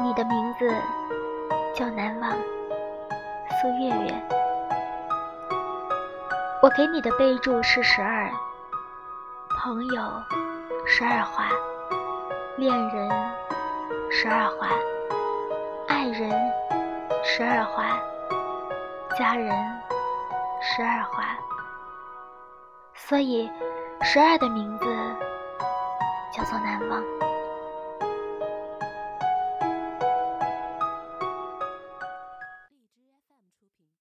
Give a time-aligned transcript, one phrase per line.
[0.00, 0.72] 你的名字
[1.74, 2.30] 叫难忘，
[3.60, 4.14] 苏月月。
[6.62, 8.30] 我给你的备注是十二，
[9.48, 10.02] 朋友
[10.86, 11.48] 十二画，
[12.56, 13.10] 恋人
[14.10, 14.68] 十二画，
[15.88, 16.30] 爱人
[17.24, 18.00] 十二画，
[19.18, 19.50] 家人
[20.60, 21.24] 十二画。
[22.94, 23.50] 所以
[24.02, 24.86] 十二的名字
[26.32, 27.02] 叫做难忘。